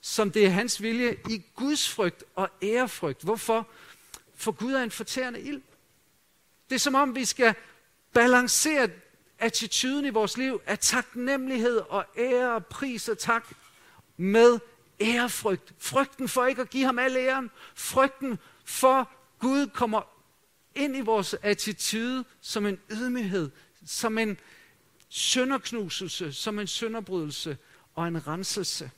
[0.00, 3.22] Som det er hans vilje i Guds frygt og ærefrygt.
[3.22, 3.68] Hvorfor?
[4.34, 5.62] For Gud er en fortærende ild.
[6.72, 7.54] Det er som om, vi skal
[8.12, 8.90] balancere
[9.38, 13.48] attituden i vores liv af taknemmelighed og ære og pris og tak
[14.16, 14.58] med
[15.00, 15.74] ærefrygt.
[15.78, 17.50] Frygten for ikke at give ham al æren.
[17.74, 20.02] Frygten for Gud kommer
[20.74, 23.50] ind i vores attitude som en ydmyghed,
[23.86, 24.38] som en
[25.08, 27.56] sønderknuselse, som en sønderbrydelse
[27.94, 28.90] og en renselse.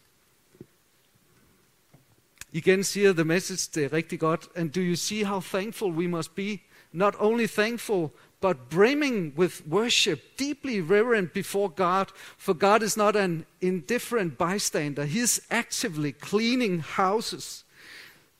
[2.52, 4.48] Igen siger The Message det er rigtig godt.
[4.54, 6.58] And do you see how thankful we must be
[6.94, 13.16] not only thankful, but brimming with worship, deeply reverent before God, for God is not
[13.16, 15.04] an indifferent bystander.
[15.04, 17.64] He is actively cleaning houses,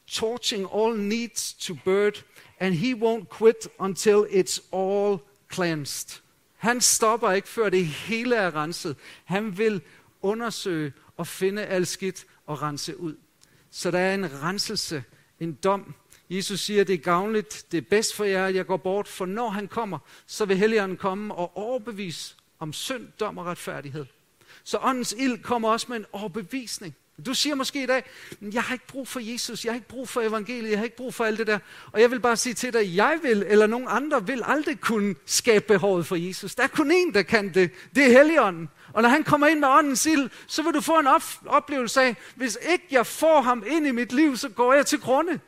[0.07, 2.23] torching all needs to bird,
[2.61, 6.21] and He won't quit until it's all cleansed.
[6.57, 8.97] Han stopper ikke, før det hele er renset.
[9.25, 9.83] Han vil
[10.23, 13.17] undersøge og finde alt skidt og rense ud.
[13.71, 15.05] Så der er en renselse,
[15.41, 15.95] en dom,
[16.37, 19.27] Jesus siger, det er gavnligt, det er bedst for jer, at jeg går bort, for
[19.27, 24.07] når han kommer, så vil Helligånden komme og overbevise om synd, dom og retfærdighed.
[24.65, 26.95] Så åndens ild kommer også med en overbevisning.
[27.27, 28.05] Du siger måske i dag,
[28.41, 30.97] jeg har ikke brug for Jesus, jeg har ikke brug for evangeliet, jeg har ikke
[30.97, 31.59] brug for alt det der.
[31.93, 35.15] Og jeg vil bare sige til dig, jeg vil, eller nogen andre vil aldrig kunne
[35.27, 36.55] skabe behovet for Jesus.
[36.55, 37.71] Der er kun en, der kan det.
[37.95, 38.69] Det er Helligånden.
[38.93, 41.09] Og når han kommer ind med åndens ild, så vil du få en
[41.47, 45.01] oplevelse af, hvis ikke jeg får ham ind i mit liv, så går jeg til
[45.01, 45.41] grunde.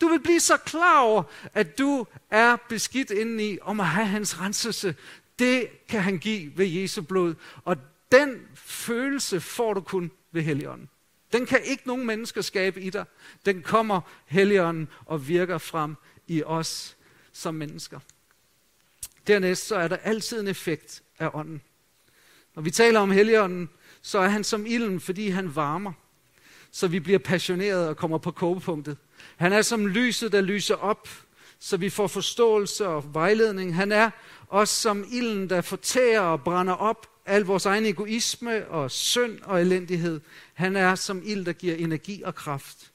[0.00, 1.22] Du vil blive så klar over,
[1.54, 4.94] at du er beskidt indeni om at have hans renselse.
[5.38, 7.34] Det kan han give ved Jesu blod.
[7.64, 7.76] Og
[8.12, 10.88] den følelse får du kun ved Helligånden.
[11.32, 13.04] Den kan ikke nogen mennesker skabe i dig.
[13.46, 16.96] Den kommer Helligånden og virker frem i os
[17.32, 18.00] som mennesker.
[19.26, 21.62] Dernæst så er der altid en effekt af ånden.
[22.54, 23.68] Når vi taler om Helligånden,
[24.02, 25.92] så er han som ilden, fordi han varmer,
[26.70, 28.96] så vi bliver passionerede og kommer på kogepunktet.
[29.40, 31.08] Han er som lyset, der lyser op,
[31.58, 33.74] så vi får forståelse og vejledning.
[33.74, 34.10] Han er
[34.48, 39.60] også som ilden, der fortærer og brænder op al vores egen egoisme og synd og
[39.60, 40.20] elendighed.
[40.54, 42.92] Han er som ild, der giver energi og kraft.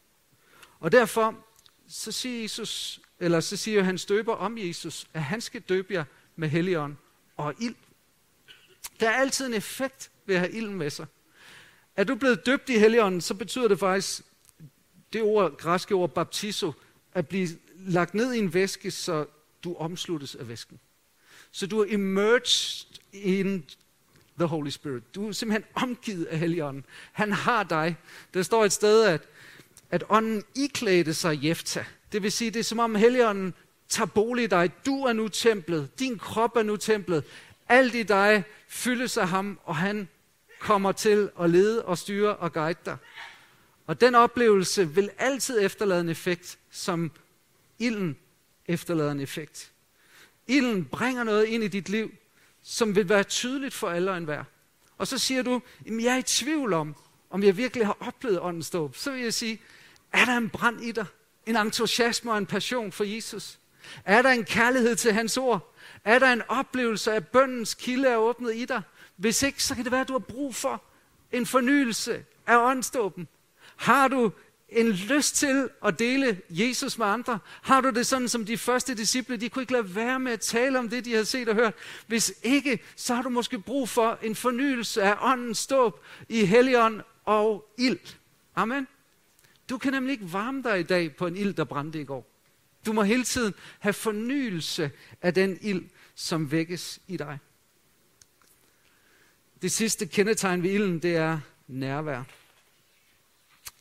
[0.79, 1.35] Og derfor
[1.87, 6.03] så siger Jesus, eller så siger han døber om Jesus, at han skal døbe jer
[6.35, 6.95] med helligånd
[7.37, 7.75] og ild.
[8.99, 11.05] Der er altid en effekt ved at have ilden med sig.
[11.95, 14.21] Er du blevet døbt i helligånden, så betyder det faktisk,
[15.15, 16.73] det ord, græske ord baptizo,
[17.13, 19.25] at blive lagt ned i en væske, så
[19.63, 20.79] du omsluttes af væsken.
[21.51, 23.65] Så du er immersed in
[24.37, 25.15] the Holy Spirit.
[25.15, 26.85] Du er simpelthen omgivet af Helligånden.
[27.11, 27.97] Han har dig.
[28.33, 29.21] Der står et sted, at,
[29.91, 31.85] at ånden iklædte sig Jefta.
[32.11, 33.53] Det vil sige, det er som om Helligånden
[33.89, 34.71] tager bolig i dig.
[34.85, 35.99] Du er nu templet.
[35.99, 37.23] Din krop er nu templet.
[37.69, 40.07] Alt i dig fyldes af ham, og han
[40.59, 42.97] kommer til at lede og styre og guide dig.
[43.87, 47.11] Og den oplevelse vil altid efterlade en effekt, som
[47.79, 48.17] ilden
[48.65, 49.71] efterlader en effekt.
[50.47, 52.11] Ilden bringer noget ind i dit liv,
[52.63, 54.43] som vil være tydeligt for alle og enhver.
[54.97, 56.95] Og så siger du, at jeg er i tvivl om,
[57.29, 58.95] om jeg virkelig har oplevet åndens dåb.
[58.95, 59.61] Så vil jeg sige,
[60.13, 61.05] er der en brand i dig?
[61.45, 63.59] En entusiasme og en passion for Jesus?
[64.05, 65.73] Er der en kærlighed til hans ord?
[66.03, 68.81] Er der en oplevelse af bøndens kilde er åbnet i dig?
[69.15, 70.83] Hvis ikke, så kan det være, at du har brug for
[71.31, 73.27] en fornyelse af åndsdåben.
[73.75, 74.31] Har du
[74.69, 77.39] en lyst til at dele Jesus med andre?
[77.61, 80.39] Har du det sådan som de første disciple, de kunne ikke lade være med at
[80.39, 81.73] tale om det, de havde set og hørt?
[82.07, 87.01] Hvis ikke, så har du måske brug for en fornyelse af åndens ståb i helion
[87.25, 88.15] og ild.
[88.55, 88.87] Amen.
[89.69, 92.31] Du kan nemlig ikke varme dig i dag på en ild, der brændte i går.
[92.85, 95.83] Du må hele tiden have fornyelse af den ild,
[96.15, 97.39] som vækkes i dig.
[99.61, 102.23] Det sidste kendetegn ved ilden, det er nærvær.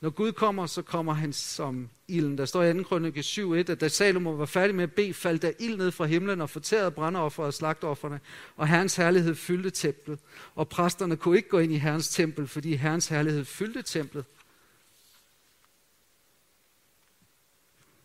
[0.04, 2.38] Når Gud kommer, så kommer han som ilden.
[2.38, 2.82] Der står i 2.
[2.82, 6.04] krønike 7.1, at da Salomo var færdig med at bede, faldt der ild ned fra
[6.04, 8.20] himlen og fortærede brandoffer og slagtofferne,
[8.56, 10.20] og Herrens herlighed fyldte templet.
[10.54, 14.24] Og præsterne kunne ikke gå ind i Herrens tempel, fordi Herrens herlighed fyldte templet.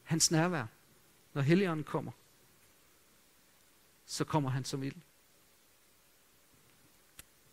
[0.03, 0.65] Hans nærvær,
[1.33, 2.11] når Helligånden kommer,
[4.05, 4.95] så kommer han som ild.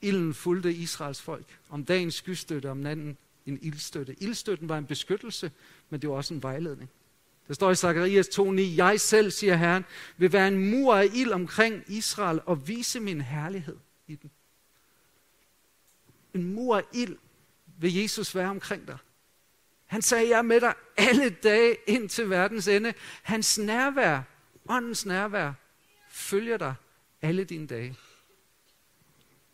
[0.01, 1.59] Ilden fulgte Israels folk.
[1.71, 4.23] Om dagen skystøtte, om natten en ildstøtte.
[4.23, 5.53] Ildstøtten var en beskyttelse,
[5.91, 6.91] men det var også en vejledning.
[7.49, 9.85] Der står i Zakarias 2.9, jeg selv, siger Herren,
[10.17, 14.31] vil være en mur af ild omkring Israel og vise min herlighed i den.
[16.35, 17.17] En mur af ild
[17.79, 18.99] vil Jesus være omkring dig.
[19.87, 22.95] Han sagde, jeg er med dig alle dage ind til verdens ende.
[23.23, 24.23] Hans nærvær,
[24.69, 25.53] åndens nærvær,
[26.11, 26.75] følger dig
[27.23, 27.97] alle dine dage.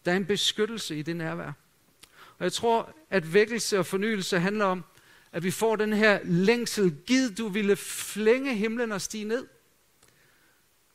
[0.05, 1.53] Der er en beskyttelse i det nærvær.
[2.43, 4.85] Og jeg tror, at vækkelse og fornyelse handler om,
[5.33, 6.97] at vi får den her længsel.
[7.07, 9.47] Gid du ville flænge himlen og stige ned.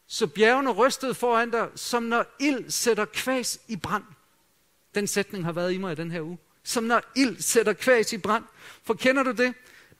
[0.07, 4.03] Så bjergene rystede foran dig, som når ild sætter kvæs i brand.
[4.95, 6.37] Den sætning har været i mig i den her uge.
[6.63, 8.43] Som når ild sætter kvæs i brand.
[8.83, 9.53] For kender du det?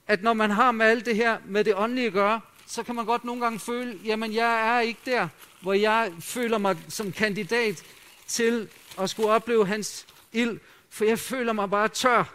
[0.06, 2.94] At når man har med alt det her, med det åndelige at gøre, så kan
[2.94, 5.28] man godt nogle gange føle, jamen jeg er ikke der,
[5.60, 7.82] hvor jeg føler mig som kandidat
[8.26, 10.58] til at skulle opleve hans ild,
[10.90, 12.34] for jeg føler mig bare tør.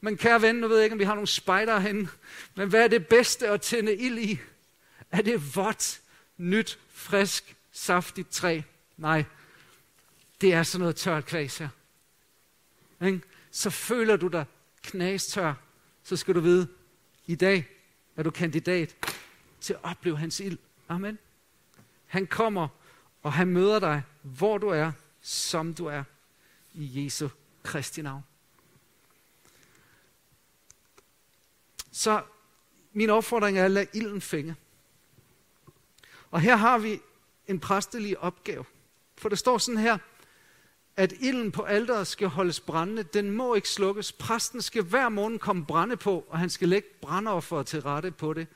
[0.00, 2.08] Men kære ven, nu ved jeg ikke, om vi har nogle spejder herinde,
[2.54, 4.38] men hvad er det bedste at tænde ild i?
[5.10, 6.00] Er det vådt,
[6.36, 8.60] nyt, frisk, saftigt træ?
[8.96, 9.24] Nej,
[10.40, 11.68] det er sådan noget tørt kvæs her.
[13.02, 13.20] Ikke?
[13.50, 14.44] Så føler du dig
[14.82, 15.54] knastør,
[16.04, 16.68] så skal du vide,
[17.26, 17.68] i dag
[18.16, 18.96] er du kandidat
[19.60, 20.58] til at opleve hans ild.
[20.88, 21.18] Amen.
[22.06, 22.68] Han kommer,
[23.22, 26.04] og han møder dig, hvor du er, som du er,
[26.74, 27.28] i Jesu
[27.62, 28.22] Kristi navn.
[31.92, 32.22] Så
[32.92, 34.56] min opfordring er at lade ilden fænge.
[36.30, 37.00] Og her har vi
[37.46, 38.64] en præstelig opgave.
[39.18, 39.98] For der står sådan her,
[40.96, 43.02] at ilden på alderet skal holdes brændende.
[43.02, 44.12] Den må ikke slukkes.
[44.12, 48.32] Præsten skal hver morgen komme brænde på, og han skal lægge brandoffer til rette på
[48.32, 48.46] det.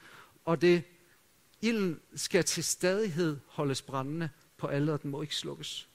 [0.44, 0.82] Og det
[1.60, 5.02] ilden skal til stadighed holdes brændende på alderet.
[5.02, 5.88] Den må ikke slukkes.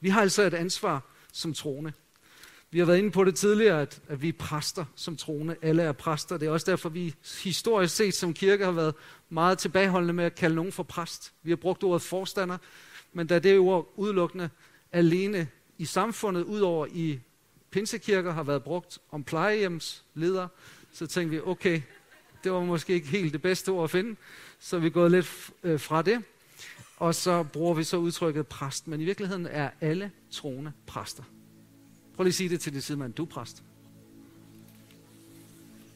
[0.00, 1.92] Vi har altså et ansvar som troende.
[2.72, 5.56] Vi har været inde på det tidligere, at, at vi er præster som troende.
[5.62, 6.36] Alle er præster.
[6.36, 8.94] Det er også derfor, vi historisk set som kirke har været
[9.28, 11.32] meget tilbageholdende med at kalde nogen for præst.
[11.42, 12.58] Vi har brugt ordet forstander,
[13.12, 14.50] men da det ord udelukkende
[14.92, 17.20] alene i samfundet, udover i
[17.70, 20.48] pinsekirker har været brugt om plejehjemsledere,
[20.92, 21.80] så tænkte vi, okay,
[22.44, 24.16] det var måske ikke helt det bedste ord at finde,
[24.58, 26.22] så vi er gået lidt øh, fra det.
[26.96, 31.22] Og så bruger vi så udtrykket præst, men i virkeligheden er alle troende præster.
[32.16, 33.62] Prøv lige at sige det til din sidemand, du er præst.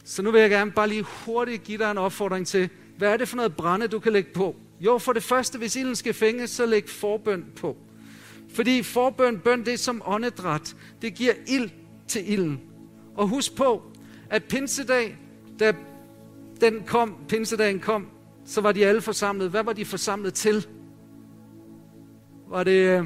[0.04, 3.16] Så nu vil jeg gerne bare lige hurtigt give dig en opfordring til, hvad er
[3.16, 4.56] det for noget brænde, du kan lægge på?
[4.80, 7.76] Jo, for det første, hvis ilden skal fænges, så læg forbøn på.
[8.54, 10.76] Fordi forbøn, bøn, det er som åndedræt.
[11.02, 11.70] Det giver ild
[12.08, 12.60] til ilden.
[13.14, 13.82] Og husk på,
[14.30, 15.18] at pinsedag,
[15.60, 15.72] da
[16.60, 18.06] den kom, pinsedagen kom,
[18.44, 19.50] så var de alle forsamlet.
[19.50, 20.66] Hvad var de forsamlet til?
[22.48, 23.04] Var det øh,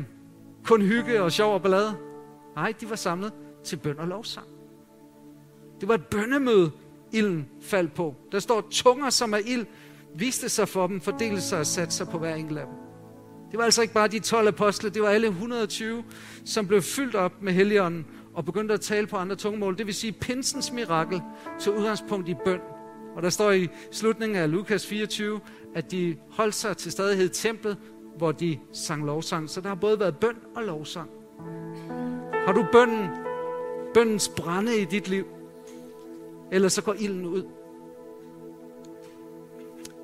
[0.64, 2.09] kun hygge og sjov og ballade?
[2.56, 3.32] Nej, de var samlet
[3.64, 4.46] til bøn og lovsang.
[5.80, 6.70] Det var et bønnemøde,
[7.12, 8.14] ilden faldt på.
[8.32, 9.66] Der står, tunger som er ild,
[10.14, 12.74] viste sig for dem, fordelte sig og satte sig på hver enkelt af dem.
[13.50, 16.04] Det var altså ikke bare de 12 apostle, det var alle 120,
[16.44, 19.78] som blev fyldt op med Helligånden og begyndte at tale på andre tungemål.
[19.78, 21.22] Det vil sige, pinsens mirakel
[21.60, 22.60] tog udgangspunkt i bøn.
[23.16, 25.40] Og der står i slutningen af Lukas 24,
[25.74, 27.76] at de holdt sig til stadighed i templet,
[28.16, 29.50] hvor de sang lovsang.
[29.50, 31.10] Så der har både været bøn og lovsang.
[32.50, 33.08] Har du bønden,
[33.94, 35.26] bøndens brænde i dit liv?
[36.52, 37.42] Eller så går ilden ud.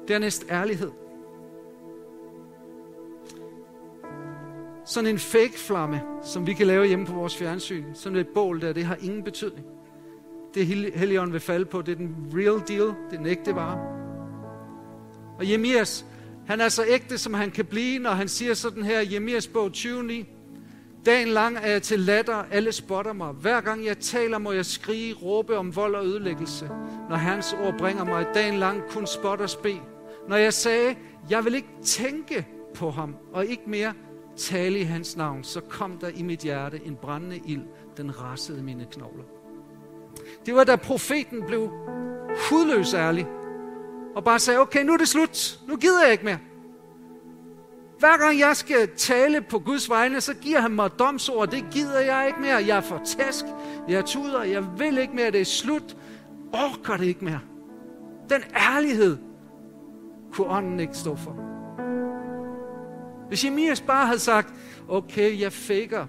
[0.08, 0.90] Dernæst ærlighed.
[4.84, 8.60] Sådan en fake flamme, som vi kan lave hjemme på vores fjernsyn, sådan et bål
[8.60, 9.66] der, det har ingen betydning.
[10.54, 13.78] Det Helligånden vil falde på, det er den real deal, det er den ægte vare.
[15.38, 16.06] Og Jemias,
[16.46, 19.72] han er så ægte, som han kan blive, når han siger sådan her, Jemias bog
[19.72, 20.24] 20,
[21.06, 23.32] Dagen lang er jeg til latter, alle spotter mig.
[23.32, 26.70] Hver gang jeg taler, må jeg skrige, råbe om vold og ødelæggelse.
[27.08, 29.80] Når Hans ord bringer mig dagen lang kun spot og spe.
[30.28, 30.96] Når jeg sagde,
[31.30, 33.92] jeg vil ikke tænke på ham, og ikke mere
[34.36, 37.64] tale i hans navn, så kom der i mit hjerte en brændende ild,
[37.96, 39.24] den rassede mine knogler.
[40.46, 41.70] Det var da profeten blev
[42.50, 43.26] hudløs ærlig,
[44.16, 46.38] og bare sagde, okay, nu er det slut, nu gider jeg ikke mere.
[47.98, 51.48] Hver gang jeg skal tale på Guds vegne, så giver han mig domsord.
[51.48, 52.54] Det gider jeg ikke mere.
[52.54, 53.44] Jeg er for tæsk.
[53.88, 54.42] Jeg tuder.
[54.42, 55.30] Jeg vil ikke mere.
[55.30, 55.96] Det er slut.
[56.52, 57.40] Orker det ikke mere.
[58.30, 59.16] Den ærlighed
[60.32, 61.36] kunne ånden ikke stå for.
[63.28, 64.54] Hvis Jemias bare havde sagt,
[64.88, 66.06] okay, jeg faker.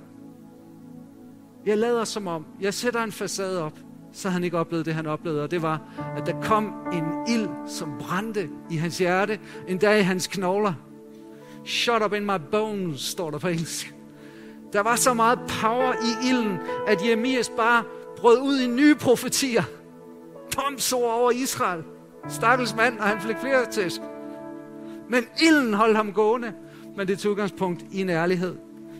[1.65, 2.45] Jeg lader som om.
[2.61, 3.79] Jeg sætter en facade op.
[4.13, 5.43] Så havde han ikke oplevet det, han oplevede.
[5.43, 5.81] Og det var,
[6.17, 9.39] at der kom en ild, som brændte i hans hjerte.
[9.67, 10.73] En dag i hans knogler.
[11.67, 13.93] Shut up in my bones, står der på engelsk.
[14.73, 17.83] Der var så meget power i ilden, at Jeremias bare
[18.17, 19.63] brød ud i nye profetier.
[20.55, 21.83] Domsord over Israel.
[22.29, 24.01] Stakkels mand, og han fik flere tæsk.
[25.09, 26.53] Men ilden holdt ham gående.
[26.97, 28.55] Men det tog udgangspunkt i en ærlighed.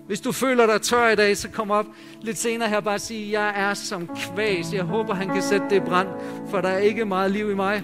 [0.08, 1.86] Hvis du føler dig tør i dag, så kom op
[2.22, 4.74] lidt senere her bare sige, jeg er som kvæs.
[4.74, 6.08] Jeg håber, han kan sætte det i brand,
[6.50, 7.84] for der er ikke meget liv i mig.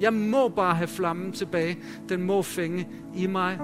[0.00, 1.78] Jeg må bare have flammen tilbage.
[2.08, 3.58] Den må fænge i mig.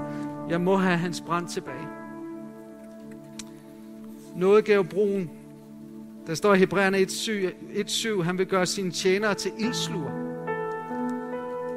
[0.50, 1.88] Jeg må have hans brand tilbage.
[4.36, 5.30] Noget gav broen.
[6.26, 10.10] Der står i Hebræerne 1.7, han vil gøre sine tjenere til ildsluer.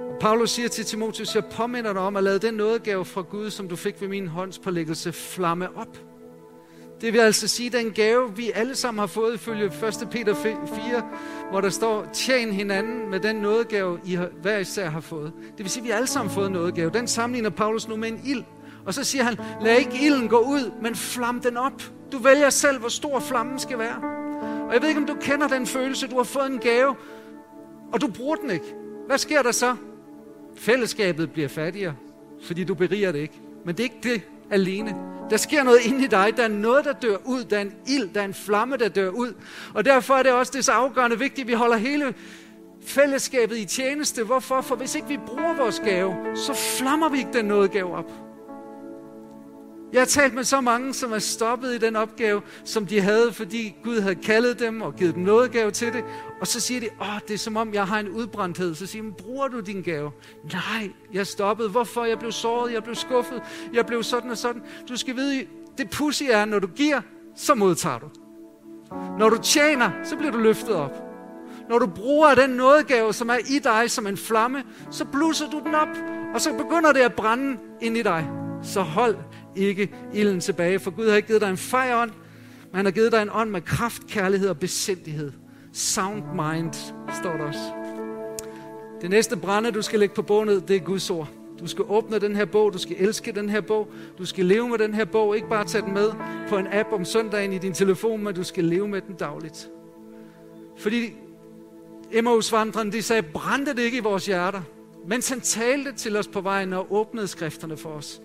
[0.09, 3.49] Og Paulus siger til Timotheus, jeg påminder dig om at lade den nådegave fra Gud,
[3.49, 5.97] som du fik ved min håndspålæggelse, flamme op.
[7.01, 9.73] Det vil altså sige, den gave, vi alle sammen har fået ifølge 1.
[10.11, 10.57] Peter 4,
[11.51, 15.33] hvor der står, tjen hinanden med den nådegave, I hver især har fået.
[15.57, 16.91] Det vil sige, at vi alle sammen har fået nådegave.
[16.93, 18.43] Den sammenligner Paulus nu med en ild.
[18.85, 21.81] Og så siger han, lad ikke ilden gå ud, men flam den op.
[22.11, 23.95] Du vælger selv, hvor stor flammen skal være.
[24.67, 26.95] Og jeg ved ikke, om du kender den følelse, du har fået en gave,
[27.93, 28.75] og du bruger den ikke.
[29.07, 29.75] Hvad sker der så?
[30.55, 31.95] Fællesskabet bliver fattigere,
[32.43, 33.41] fordi du beriger det ikke.
[33.65, 34.95] Men det er ikke det alene.
[35.29, 36.33] Der sker noget inde i dig.
[36.37, 37.43] Der er noget, der dør ud.
[37.43, 39.33] Der er en ild, der er en flamme, der dør ud.
[39.73, 42.13] Og derfor er det også det så afgørende vigtigt, at vi holder hele
[42.85, 44.23] fællesskabet i tjeneste.
[44.23, 44.61] Hvorfor?
[44.61, 48.11] For hvis ikke vi bruger vores gave, så flammer vi ikke den nådegave op.
[49.93, 53.33] Jeg har talt med så mange, som er stoppet i den opgave, som de havde,
[53.33, 56.03] fordi Gud havde kaldet dem og givet dem noget gave til det.
[56.41, 58.75] Og så siger de, åh, det er som om, jeg har en udbrændthed.
[58.75, 60.11] Så siger de, bruger du din gave?
[60.53, 61.69] Nej, jeg stoppede.
[61.69, 62.05] Hvorfor?
[62.05, 63.41] Jeg blev såret, jeg blev skuffet,
[63.73, 64.61] jeg blev sådan og sådan.
[64.89, 65.45] Du skal vide,
[65.77, 67.01] det pussy er, når du giver,
[67.35, 68.09] så modtager du.
[69.19, 71.03] Når du tjener, så bliver du løftet op.
[71.69, 75.61] Når du bruger den nådegave, som er i dig som en flamme, så blusser du
[75.65, 75.87] den op,
[76.33, 78.29] og så begynder det at brænde ind i dig.
[78.63, 79.15] Så hold
[79.55, 82.11] ikke ilden tilbage, for Gud har ikke givet dig en fejånd,
[82.71, 85.31] men han har givet dig en ånd med kraft, kærlighed og besindighed.
[85.73, 86.73] Sound mind,
[87.21, 87.59] står der også.
[89.01, 91.29] Det næste brænde, du skal lægge på båndet, det er Guds ord.
[91.59, 94.69] Du skal åbne den her bog, du skal elske den her bog, du skal leve
[94.69, 96.11] med den her bog, ikke bare tage den med
[96.49, 99.69] på en app om søndagen i din telefon, men du skal leve med den dagligt.
[100.77, 101.13] Fordi
[102.11, 104.61] Emmausvandrene, de sagde, brændte det ikke i vores hjerter,
[105.07, 108.21] mens han talte til os på vejen og åbnede skrifterne for os.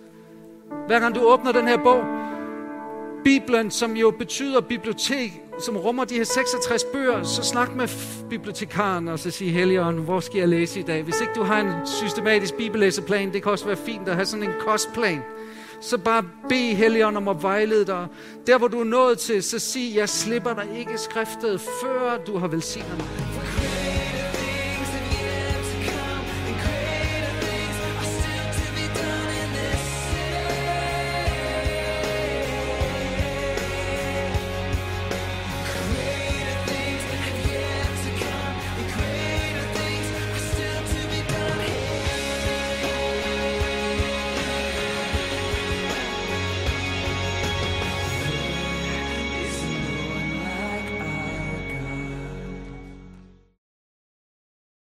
[0.87, 2.03] Hver gang du åbner den her bog,
[3.23, 7.87] Bibelen, som jo betyder bibliotek, som rummer de her 66 bøger, så snak med
[8.29, 11.03] bibliotekaren og så sig, Helion, hvor skal jeg læse i dag?
[11.03, 14.43] Hvis ikke du har en systematisk bibellæseplan, det kan også være fint at have sådan
[14.43, 15.21] en kostplan.
[15.81, 18.07] Så bare bed Helion om at vejlede dig.
[18.47, 22.37] Der hvor du er nået til, så sig, jeg slipper dig ikke skriftet, før du
[22.37, 23.46] har velsignet mig.